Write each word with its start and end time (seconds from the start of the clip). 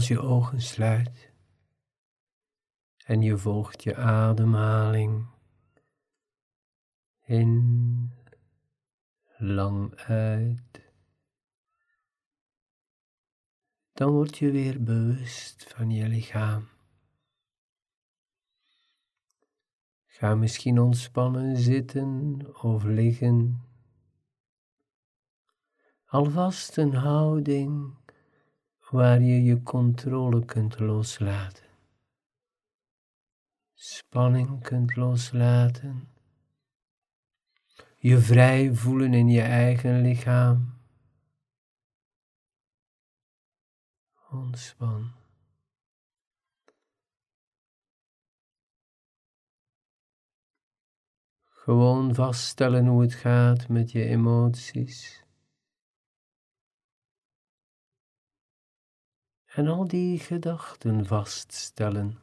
Als 0.00 0.08
je 0.08 0.20
ogen 0.20 0.60
sluit 0.60 1.32
en 3.04 3.22
je 3.22 3.38
volgt 3.38 3.82
je 3.82 3.96
ademhaling 3.96 5.26
in, 7.24 8.12
lang 9.36 9.94
uit, 9.94 10.92
dan 13.92 14.10
word 14.10 14.38
je 14.38 14.50
weer 14.50 14.82
bewust 14.82 15.72
van 15.74 15.90
je 15.90 16.08
lichaam. 16.08 16.68
Ga 20.06 20.34
misschien 20.34 20.80
ontspannen 20.80 21.56
zitten 21.56 22.46
of 22.62 22.84
liggen. 22.84 23.64
Alvast 26.04 26.76
een 26.76 26.94
houding 26.94 27.99
waar 28.90 29.20
je 29.20 29.42
je 29.42 29.62
controle 29.62 30.44
kunt 30.44 30.78
loslaten. 30.78 31.64
Spanning 33.74 34.62
kunt 34.62 34.96
loslaten. 34.96 36.08
Je 37.98 38.18
vrij 38.18 38.74
voelen 38.74 39.14
in 39.14 39.28
je 39.28 39.42
eigen 39.42 40.00
lichaam. 40.00 40.78
Ontspan. 44.30 45.12
Gewoon 51.44 52.14
vaststellen 52.14 52.86
hoe 52.86 53.02
het 53.02 53.14
gaat 53.14 53.68
met 53.68 53.92
je 53.92 54.04
emoties. 54.04 55.19
En 59.50 59.68
al 59.68 59.88
die 59.88 60.18
gedachten 60.18 61.06
vaststellen. 61.06 62.18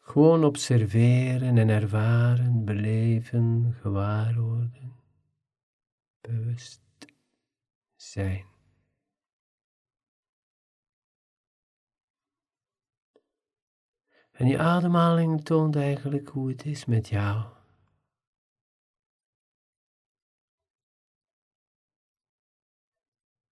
Gewoon 0.00 0.44
observeren 0.44 1.58
en 1.58 1.68
ervaren, 1.68 2.64
beleven, 2.64 3.74
gewaar 3.80 4.40
worden, 4.40 4.96
bewust 6.20 6.82
zijn. 7.96 8.46
En 14.30 14.46
je 14.46 14.58
ademhaling 14.58 15.44
toont 15.44 15.76
eigenlijk 15.76 16.28
hoe 16.28 16.48
het 16.48 16.64
is 16.64 16.84
met 16.84 17.08
jou. 17.08 17.44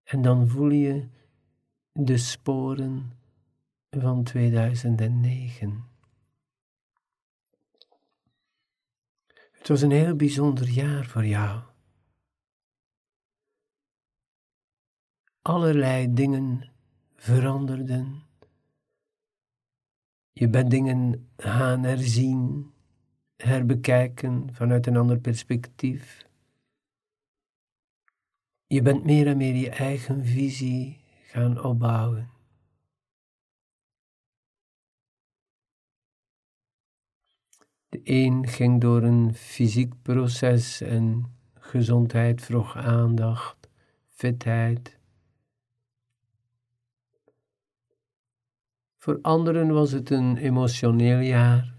En 0.03 0.23
dan 0.23 0.49
voel 0.49 0.71
je 0.71 1.09
de 1.99 2.19
sporen 2.19 3.13
van 3.91 4.25
2009. 4.25 5.85
Het 9.53 9.69
was 9.69 9.81
een 9.81 9.91
heel 9.91 10.17
bijzonder 10.17 10.69
jaar 10.69 11.07
voor 11.07 11.27
jou. 11.27 11.63
Allerlei 15.43 16.13
dingen 16.13 16.71
veranderden 17.15 18.27
je 20.33 20.49
bent 20.49 20.71
dingen 20.71 21.29
gaan 21.37 21.83
herzien, 21.83 22.73
herbekijken 23.37 24.55
vanuit 24.55 24.87
een 24.87 24.97
ander 24.97 25.19
perspectief. 25.19 26.27
Je 28.67 28.83
bent 28.83 29.05
meer 29.05 29.27
en 29.27 29.37
meer 29.37 29.55
je 29.55 29.71
eigen 29.71 30.25
visie 30.25 31.05
gaan 31.37 31.63
opbouwen. 31.65 32.31
De 37.89 38.01
een 38.03 38.47
ging 38.47 38.81
door 38.81 39.03
een 39.03 39.35
fysiek 39.35 40.03
proces 40.03 40.81
en 40.81 41.37
gezondheid 41.55 42.43
vroeg 42.43 42.77
aandacht, 42.77 43.71
fitheid, 44.09 44.99
Voor 48.99 49.19
anderen 49.23 49.73
was 49.73 49.91
het 49.91 50.11
een 50.11 50.37
emotioneel 50.37 51.19
jaar. 51.19 51.75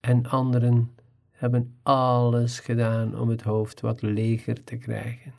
En 0.00 0.26
anderen 0.26 0.97
hebben 1.38 1.78
alles 1.82 2.60
gedaan 2.60 3.18
om 3.18 3.28
het 3.28 3.42
hoofd 3.42 3.80
wat 3.80 4.02
leger 4.02 4.64
te 4.64 4.76
krijgen. 4.76 5.34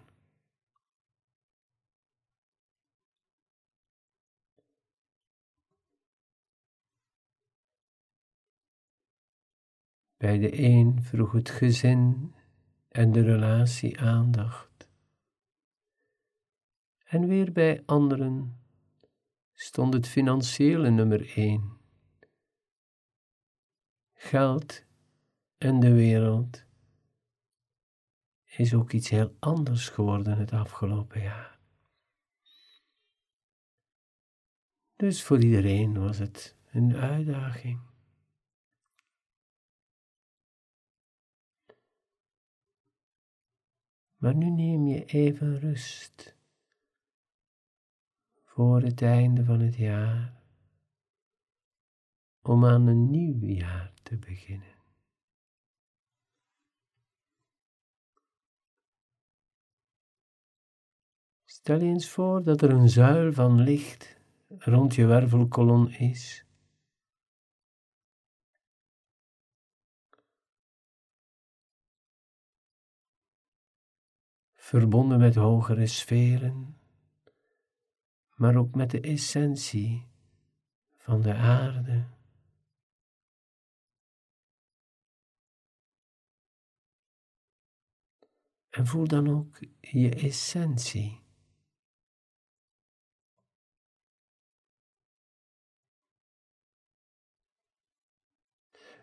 Bij 10.17 10.37
de 10.37 10.59
een 10.59 11.03
vroeg 11.03 11.31
het 11.31 11.49
gezin 11.49 12.33
en 12.89 13.11
de 13.11 13.21
relatie 13.21 13.99
aandacht 13.99 14.69
en 17.09 17.27
weer 17.27 17.51
bij 17.51 17.83
anderen 17.85 18.59
stond 19.53 19.93
het 19.93 20.07
financiële 20.07 20.89
nummer 20.89 21.37
één. 21.37 21.77
Geld 24.13 24.87
en 25.59 25.79
de 25.79 25.93
wereld 25.93 26.65
is 28.45 28.73
ook 28.73 28.91
iets 28.91 29.09
heel 29.09 29.35
anders 29.39 29.89
geworden 29.89 30.37
het 30.37 30.51
afgelopen 30.51 31.21
jaar. 31.21 31.59
Dus 34.95 35.23
voor 35.23 35.43
iedereen 35.43 35.99
was 35.99 36.17
het 36.17 36.57
een 36.71 36.95
uitdaging. 36.95 37.79
Maar 44.15 44.35
nu 44.35 44.49
neem 44.49 44.87
je 44.87 45.05
even 45.05 45.59
rust 45.59 46.35
voor 48.43 48.81
het 48.81 49.01
einde 49.01 49.43
van 49.43 49.59
het 49.59 49.75
jaar, 49.75 50.41
om 52.41 52.65
aan 52.65 52.87
een 52.87 53.09
nieuw 53.09 53.45
jaar 53.45 53.93
te 54.03 54.17
beginnen. 54.17 54.78
Stel 61.69 61.81
eens 61.81 62.09
voor 62.09 62.43
dat 62.43 62.61
er 62.61 62.69
een 62.69 62.89
zuil 62.89 63.33
van 63.33 63.61
licht 63.61 64.17
rond 64.57 64.95
je 64.95 65.05
wervelkolom 65.05 65.87
is. 65.87 66.45
Verbonden 74.55 75.19
met 75.19 75.35
hogere 75.35 75.87
sferen 75.87 76.77
maar 78.35 78.55
ook 78.55 78.75
met 78.75 78.91
de 78.91 79.01
essentie 79.01 80.07
van 80.97 81.21
de 81.21 81.33
aarde. 81.33 82.07
En 88.69 88.87
voel 88.87 89.07
dan 89.07 89.29
ook 89.29 89.59
je 89.79 90.15
essentie. 90.15 91.27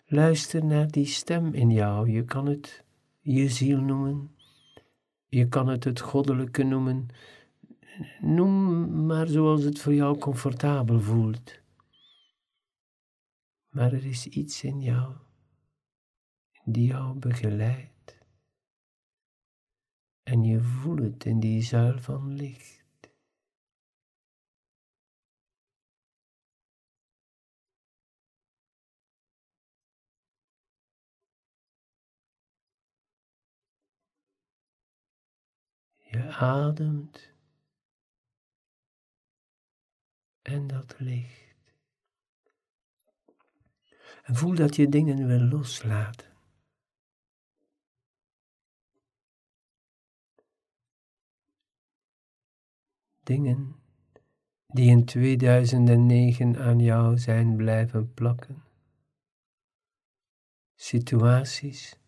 Luister 0.08 0.64
naar 0.64 0.90
die 0.90 1.06
stem 1.06 1.54
in 1.54 1.70
jou. 1.70 2.10
Je 2.10 2.24
kan 2.24 2.46
het 2.46 2.84
je 3.20 3.48
ziel 3.48 3.80
noemen. 3.80 4.36
Je 5.28 5.48
kan 5.48 5.68
het 5.68 5.84
het 5.84 6.00
goddelijke 6.00 6.62
noemen. 6.62 7.08
Noem 8.20 9.06
maar 9.06 9.26
zoals 9.26 9.62
het 9.62 9.78
voor 9.78 9.94
jou 9.94 10.18
comfortabel 10.18 11.00
voelt. 11.00 11.60
Maar 13.68 13.92
er 13.92 14.06
is 14.06 14.26
iets 14.26 14.62
in 14.64 14.80
jou 14.80 15.14
die 16.64 16.86
jou 16.86 17.18
begeleidt. 17.18 18.18
En 20.22 20.44
je 20.44 20.60
voelt 20.60 21.00
het 21.00 21.24
in 21.24 21.40
die 21.40 21.62
zuil 21.62 21.98
van 21.98 22.34
licht. 22.34 22.75
Ademt 36.28 37.34
en 40.42 40.66
dat 40.66 40.98
licht. 40.98 41.46
En 44.22 44.34
voel 44.34 44.54
dat 44.54 44.76
je 44.76 44.88
dingen 44.88 45.26
wil 45.26 45.40
loslaten. 45.40 46.34
Dingen 53.22 53.76
die 54.66 54.90
in 54.90 55.04
2009 55.04 56.56
aan 56.56 56.78
jou 56.78 57.18
zijn 57.18 57.56
blijven 57.56 58.14
plakken. 58.14 58.64
Situaties, 60.74 61.98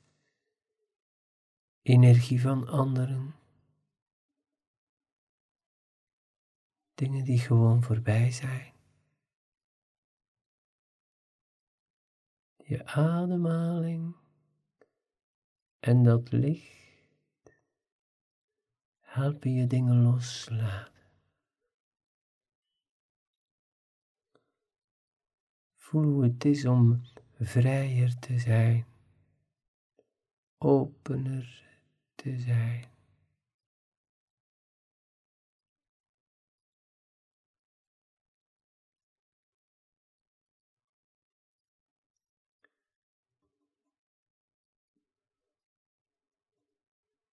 energie 1.82 2.41
van 2.41 2.69
anderen, 2.69 3.38
dingen 6.99 7.25
die 7.25 7.39
gewoon 7.39 7.83
voorbij 7.83 8.31
zijn. 8.31 8.73
Je 12.56 12.87
ademhaling 12.87 14.17
en 15.79 16.03
dat 16.03 16.33
licht 16.33 17.61
helpen 19.00 19.53
je 19.53 19.67
dingen 19.67 20.03
loslaten. 20.03 21.11
Voel 25.77 26.05
hoe 26.05 26.23
het 26.23 26.45
is 26.45 26.67
om 26.67 27.03
vrijer 27.39 28.19
te 28.19 28.39
zijn, 28.39 28.87
opener 30.59 31.65
te 32.15 32.39
zijn. 32.39 32.98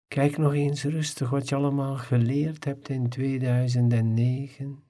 Kijk 0.10 0.38
nog 0.38 0.54
eens 0.54 0.84
rustig 0.84 1.30
wat 1.30 1.50
je 1.50 1.56
allemaal 1.56 1.98
geleerd 1.98 2.64
hebt 2.64 2.90
in 2.90 3.10
2009. 3.10 4.84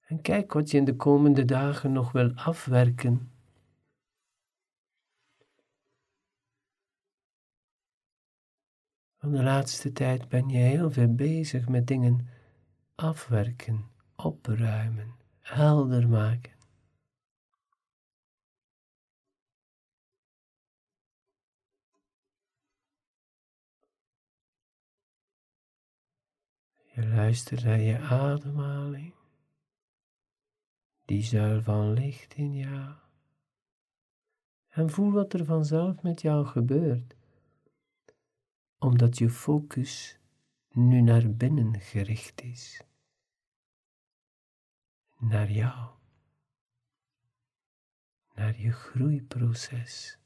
En 0.00 0.20
kijk 0.20 0.52
wat 0.52 0.70
je 0.70 0.76
in 0.76 0.84
de 0.84 0.96
komende 0.96 1.44
dagen 1.44 1.92
nog 1.92 2.12
wil 2.12 2.32
afwerken. 2.34 3.32
Van 9.16 9.30
de 9.32 9.42
laatste 9.42 9.92
tijd 9.92 10.28
ben 10.28 10.48
je 10.48 10.58
heel 10.58 10.90
veel 10.90 11.14
bezig 11.14 11.68
met 11.68 11.86
dingen 11.86 12.28
afwerken, 12.94 13.90
opruimen, 14.16 15.14
helder 15.38 16.08
maken. 16.08 16.59
Je 27.00 27.08
luistert 27.08 27.64
naar 27.64 27.80
je 27.80 27.98
ademhaling 27.98 29.14
die 31.04 31.22
zuil 31.22 31.62
van 31.62 31.92
licht 31.92 32.34
in 32.34 32.54
jou. 32.54 32.94
En 34.68 34.90
voel 34.90 35.12
wat 35.12 35.32
er 35.32 35.44
vanzelf 35.44 36.02
met 36.02 36.20
jou 36.20 36.46
gebeurt, 36.46 37.16
omdat 38.78 39.18
je 39.18 39.30
focus 39.30 40.18
nu 40.68 41.00
naar 41.00 41.34
binnen 41.34 41.80
gericht 41.80 42.42
is. 42.42 42.82
Naar 45.18 45.50
jou. 45.50 45.88
Naar 48.34 48.60
je 48.60 48.72
groeiproces. 48.72 50.19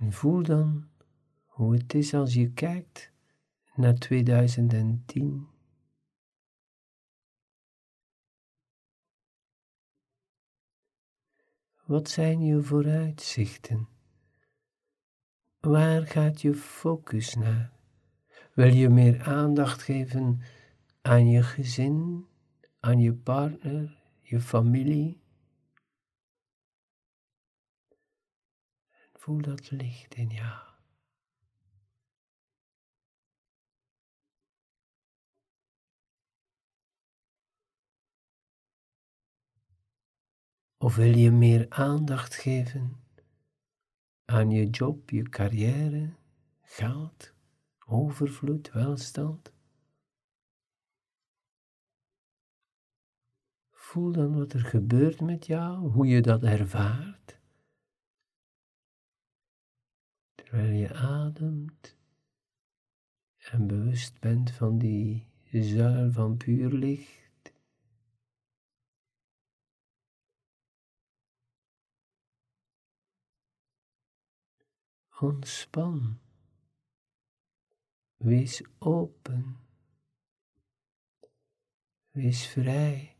En 0.00 0.12
voel 0.12 0.42
dan 0.42 0.88
hoe 1.46 1.74
het 1.74 1.94
is 1.94 2.14
als 2.14 2.34
je 2.34 2.52
kijkt 2.52 3.12
naar 3.74 3.94
2010. 3.94 5.48
Wat 11.84 12.08
zijn 12.08 12.40
je 12.44 12.62
vooruitzichten? 12.62 13.88
Waar 15.60 16.06
gaat 16.06 16.40
je 16.40 16.54
focus 16.54 17.34
naar? 17.34 17.72
Wil 18.54 18.72
je 18.72 18.88
meer 18.88 19.22
aandacht 19.22 19.82
geven 19.82 20.40
aan 21.02 21.28
je 21.28 21.42
gezin, 21.42 22.26
aan 22.80 23.00
je 23.00 23.14
partner, 23.14 23.98
je 24.20 24.40
familie? 24.40 25.20
Voel 29.30 29.42
dat 29.42 29.70
licht 29.70 30.14
in 30.14 30.28
jou. 30.28 30.58
Of 40.78 40.96
wil 40.96 41.16
je 41.16 41.30
meer 41.30 41.66
aandacht 41.68 42.34
geven 42.34 42.96
aan 44.24 44.50
je 44.50 44.70
job, 44.70 45.10
je 45.10 45.22
carrière, 45.22 46.14
geld, 46.60 47.34
overvloed, 47.86 48.70
welstand? 48.70 49.52
Voel 53.70 54.12
dan 54.12 54.38
wat 54.38 54.52
er 54.52 54.64
gebeurt 54.64 55.20
met 55.20 55.46
jou, 55.46 55.88
hoe 55.88 56.06
je 56.06 56.22
dat 56.22 56.42
ervaart. 56.42 57.39
Terwijl 60.50 60.72
je 60.72 60.94
ademt 60.94 61.96
en 63.36 63.66
bewust 63.66 64.20
bent 64.20 64.50
van 64.50 64.78
die 64.78 65.26
zuil 65.50 66.12
van 66.12 66.36
puur 66.36 66.70
licht. 66.72 67.52
Ontspan. 75.20 76.18
Wees 78.16 78.62
open. 78.78 79.56
Wees 82.10 82.46
vrij 82.46 83.16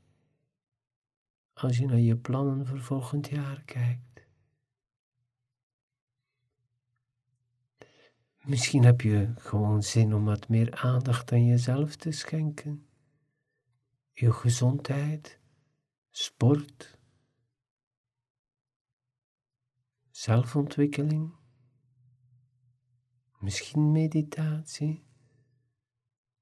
als 1.52 1.78
je 1.78 1.86
naar 1.86 1.98
je 1.98 2.16
plannen 2.16 2.66
voor 2.66 2.80
volgend 2.80 3.28
jaar 3.28 3.62
kijkt. 3.62 4.09
Misschien 8.50 8.84
heb 8.84 9.00
je 9.00 9.32
gewoon 9.36 9.82
zin 9.82 10.14
om 10.14 10.24
wat 10.24 10.48
meer 10.48 10.74
aandacht 10.74 11.32
aan 11.32 11.46
jezelf 11.46 11.96
te 11.96 12.10
schenken. 12.10 12.86
Je 14.12 14.32
gezondheid, 14.32 15.40
sport, 16.10 16.98
zelfontwikkeling, 20.10 21.34
misschien 23.38 23.92
meditatie, 23.92 25.04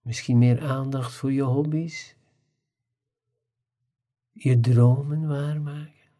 misschien 0.00 0.38
meer 0.38 0.62
aandacht 0.62 1.12
voor 1.12 1.32
je 1.32 1.42
hobby's, 1.42 2.16
je 4.30 4.60
dromen 4.60 5.26
waarmaken. 5.26 6.12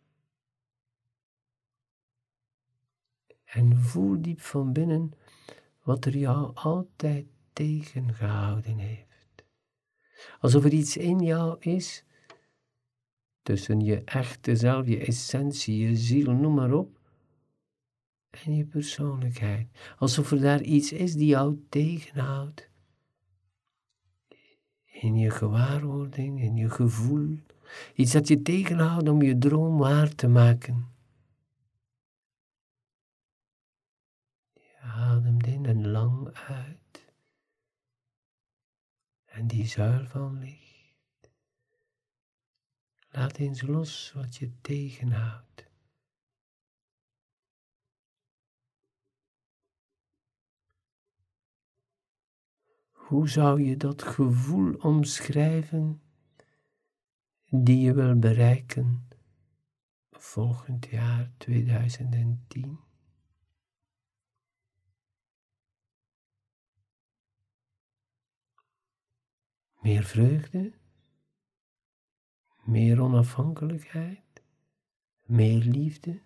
En 3.44 3.76
voel 3.76 4.22
diep 4.22 4.40
van 4.40 4.72
binnen 4.72 5.12
wat 5.88 6.04
er 6.04 6.16
jou 6.16 6.50
altijd 6.54 7.26
tegengehouden 7.52 8.78
heeft. 8.78 9.44
Alsof 10.40 10.64
er 10.64 10.72
iets 10.72 10.96
in 10.96 11.20
jou 11.20 11.56
is, 11.60 12.04
tussen 13.42 13.80
je 13.80 14.04
echte 14.04 14.56
zelf, 14.56 14.86
je 14.86 14.98
essentie, 14.98 15.78
je 15.78 15.96
ziel, 15.96 16.32
noem 16.32 16.54
maar 16.54 16.72
op, 16.72 16.98
en 18.30 18.56
je 18.56 18.64
persoonlijkheid. 18.64 19.68
Alsof 19.98 20.30
er 20.30 20.40
daar 20.40 20.62
iets 20.62 20.92
is 20.92 21.14
die 21.14 21.26
jou 21.26 21.66
tegenhoudt. 21.68 22.70
In 24.92 25.16
je 25.16 25.30
gewaarwording, 25.30 26.40
in 26.40 26.56
je 26.56 26.70
gevoel. 26.70 27.38
Iets 27.94 28.12
dat 28.12 28.28
je 28.28 28.42
tegenhoudt 28.42 29.08
om 29.08 29.22
je 29.22 29.38
droom 29.38 29.78
waar 29.78 30.14
te 30.14 30.28
maken. 30.28 30.96
ademt 34.98 35.46
in 35.46 35.66
en 35.66 35.90
lang 35.90 36.28
uit. 36.32 37.12
En 39.38 39.46
die 39.46 39.66
zuil 39.66 40.06
van 40.06 40.38
licht. 40.38 41.30
Laat 43.08 43.36
eens 43.36 43.62
los 43.62 44.12
wat 44.12 44.36
je 44.36 44.60
tegenhoudt. 44.60 45.66
Hoe 52.90 53.28
zou 53.28 53.62
je 53.62 53.76
dat 53.76 54.02
gevoel 54.02 54.74
omschrijven 54.74 56.02
die 57.50 57.80
je 57.80 57.94
wil 57.94 58.18
bereiken 58.18 59.08
volgend 60.10 60.86
jaar 60.86 61.30
2010? 61.36 62.87
Meer 69.88 70.04
vreugde, 70.04 70.72
meer 72.64 73.00
onafhankelijkheid, 73.00 74.42
meer 75.22 75.62
liefde. 75.62 76.20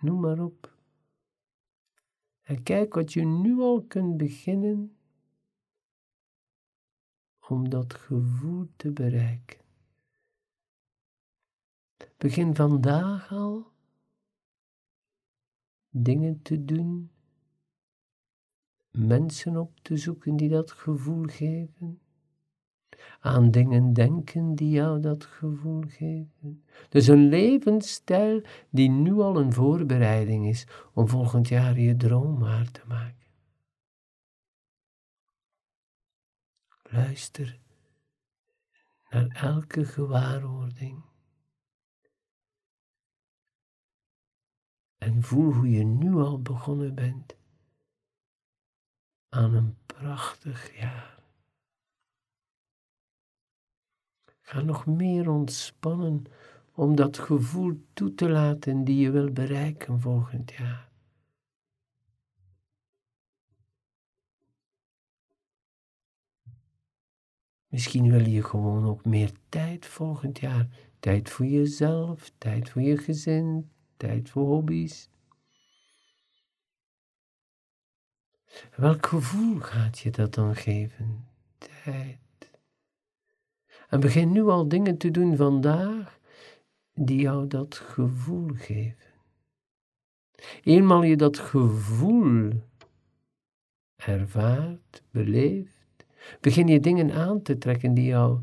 Noem 0.00 0.20
maar 0.20 0.38
op. 0.38 0.74
En 2.42 2.62
kijk 2.62 2.94
wat 2.94 3.12
je 3.12 3.24
nu 3.24 3.60
al 3.60 3.82
kunt 3.82 4.16
beginnen 4.16 4.96
om 7.48 7.68
dat 7.68 7.94
gevoel 7.94 8.68
te 8.76 8.92
bereiken. 8.92 9.60
Begin 12.16 12.54
vandaag 12.54 13.32
al 13.32 13.72
dingen 15.90 16.42
te 16.42 16.64
doen, 16.64 17.10
mensen 18.96 19.56
op 19.56 19.80
te 19.82 19.96
zoeken 19.96 20.36
die 20.36 20.48
dat 20.48 20.70
gevoel 20.70 21.24
geven, 21.24 22.00
aan 23.20 23.50
dingen 23.50 23.92
denken 23.92 24.54
die 24.54 24.70
jou 24.70 25.00
dat 25.00 25.24
gevoel 25.24 25.82
geven. 25.88 26.64
Dus 26.88 27.06
een 27.06 27.28
levensstijl 27.28 28.42
die 28.70 28.90
nu 28.90 29.12
al 29.12 29.36
een 29.36 29.52
voorbereiding 29.52 30.46
is 30.46 30.66
om 30.92 31.08
volgend 31.08 31.48
jaar 31.48 31.78
je 31.78 31.96
droom 31.96 32.38
waar 32.38 32.70
te 32.70 32.82
maken. 32.86 33.14
Luister 36.82 37.58
naar 39.10 39.26
elke 39.26 39.84
gewaarwording. 39.84 41.04
En 44.98 45.22
voel 45.22 45.52
hoe 45.52 45.70
je 45.70 45.84
nu 45.84 46.14
al 46.14 46.42
begonnen 46.42 46.94
bent 46.94 47.36
aan 49.36 49.54
een 49.54 49.76
prachtig 49.86 50.78
jaar. 50.78 51.18
Ga 54.40 54.60
nog 54.60 54.86
meer 54.86 55.30
ontspannen 55.30 56.24
om 56.74 56.96
dat 56.96 57.18
gevoel 57.18 57.80
toe 57.92 58.14
te 58.14 58.28
laten 58.28 58.84
die 58.84 58.98
je 58.98 59.10
wil 59.10 59.32
bereiken 59.32 60.00
volgend 60.00 60.52
jaar. 60.52 60.90
Misschien 67.66 68.10
wil 68.10 68.26
je 68.26 68.42
gewoon 68.42 68.84
ook 68.84 69.04
meer 69.04 69.32
tijd 69.48 69.86
volgend 69.86 70.38
jaar. 70.38 70.68
Tijd 70.98 71.30
voor 71.30 71.46
jezelf, 71.46 72.32
tijd 72.38 72.70
voor 72.70 72.82
je 72.82 72.96
gezin, 72.96 73.70
tijd 73.96 74.30
voor 74.30 74.46
hobby's. 74.46 75.08
Welk 78.76 79.06
gevoel 79.06 79.60
gaat 79.60 79.98
je 79.98 80.10
dat 80.10 80.34
dan 80.34 80.56
geven? 80.56 81.28
Tijd. 81.58 82.18
En 83.88 84.00
begin 84.00 84.32
nu 84.32 84.42
al 84.42 84.68
dingen 84.68 84.96
te 84.96 85.10
doen 85.10 85.36
vandaag 85.36 86.18
die 86.94 87.20
jou 87.20 87.46
dat 87.46 87.74
gevoel 87.74 88.48
geven. 88.54 89.14
Eenmaal 90.62 91.02
je 91.02 91.16
dat 91.16 91.38
gevoel 91.38 92.62
ervaart, 93.96 95.02
beleeft, 95.10 96.06
begin 96.40 96.66
je 96.66 96.80
dingen 96.80 97.12
aan 97.12 97.42
te 97.42 97.58
trekken 97.58 97.94
die 97.94 98.04
jou 98.04 98.40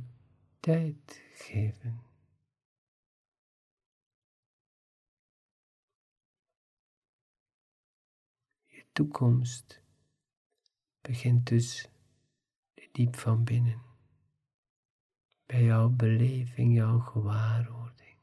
tijd 0.59 1.21
geven. 1.33 2.01
Je 8.65 8.85
toekomst 8.91 9.82
begint 11.03 11.47
dus 11.47 11.89
diep 12.91 13.15
van 13.15 13.43
binnen 13.43 13.81
bij 15.45 15.63
jouw 15.63 15.89
beleving, 15.89 16.73
jouw 16.73 16.99
gewaarwording. 16.99 18.17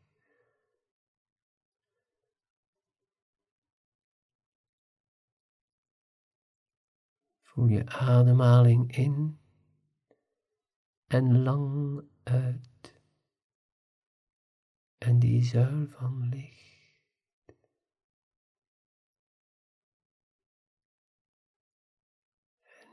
Voel 7.43 7.67
je 7.67 7.87
ademhaling 7.87 8.97
in 8.97 9.41
en 11.07 11.43
lang 11.43 12.03
uit. 12.23 13.01
En 14.99 15.19
die 15.19 15.43
zuil 15.43 15.87
van 15.87 16.29
licht. 16.29 16.70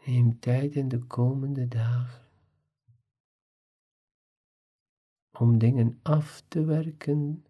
Neem 0.08 0.40
tijd 0.40 0.76
in 0.76 0.88
de 0.88 1.00
komende 1.00 1.68
dagen 1.68 2.26
om 5.32 5.58
dingen 5.58 6.00
af 6.02 6.44
te 6.48 6.66
werken 6.66 7.46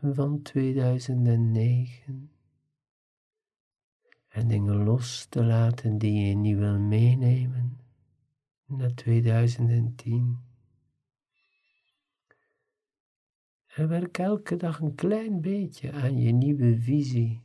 van 0.00 0.42
2009 0.42 2.30
en 4.28 4.48
dingen 4.48 4.84
los 4.84 5.26
te 5.26 5.44
laten 5.44 5.98
die 5.98 6.26
je 6.26 6.34
niet 6.34 6.56
wil 6.56 6.78
meenemen 6.78 7.80
naar 8.66 8.94
2010. 8.94 10.38
En 13.66 13.88
werk 13.88 14.18
elke 14.18 14.56
dag 14.56 14.80
een 14.80 14.94
klein 14.94 15.40
beetje 15.40 15.92
aan 15.92 16.18
je 16.18 16.32
nieuwe 16.32 16.80
visie. 16.80 17.42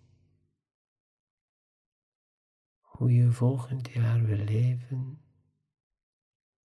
Hoe 2.98 3.14
je 3.14 3.32
volgend 3.32 3.90
jaar 3.90 4.24
wil 4.24 4.38
leven 4.38 5.22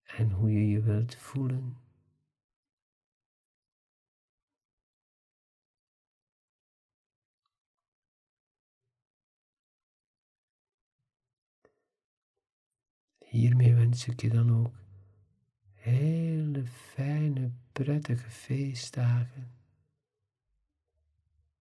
en 0.03 0.31
hoe 0.31 0.51
je 0.53 0.69
je 0.69 0.81
wilt 0.81 1.15
voelen. 1.15 1.77
Hiermee 13.19 13.75
wens 13.75 14.07
ik 14.07 14.21
je 14.21 14.29
dan 14.29 14.65
ook 14.65 14.75
hele 15.75 16.67
fijne, 16.67 17.53
prettige 17.73 18.31
feestdagen 18.31 19.55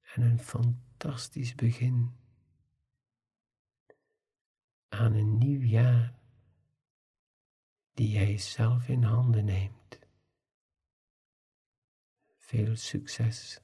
en 0.02 0.22
een 0.22 0.40
fantastisch 0.40 1.56
begin 1.56 2.21
aan 4.92 5.14
een 5.14 5.38
nieuw 5.38 5.62
jaar 5.62 6.14
die 7.94 8.10
jij 8.10 8.38
zelf 8.38 8.88
in 8.88 9.04
handen 9.04 9.46
neemt. 9.46 10.00
Veel 12.38 12.76
succes. 12.76 13.62